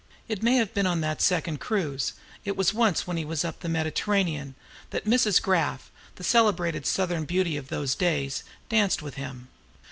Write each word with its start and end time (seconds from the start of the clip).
It 0.27 0.41
may 0.41 0.55
have 0.55 0.73
been 0.73 0.87
on 0.87 1.01
that 1.01 1.21
second 1.21 1.59
cruise, 1.59 2.13
it 2.43 2.57
was 2.57 2.73
once 2.73 3.05
when 3.05 3.17
he 3.17 3.23
was 3.23 3.45
up 3.45 3.59
the 3.59 3.69
Mediterranean, 3.69 4.55
that 4.89 5.05
Mrs. 5.05 5.39
Graff, 5.39 5.91
the 6.15 6.23
celebrated 6.23 6.87
Southern 6.87 7.25
beauty 7.25 7.55
of 7.55 7.67
those 7.67 7.93
days, 7.93 8.43
danced 8.67 9.03
with 9.03 9.13
him. 9.13 9.49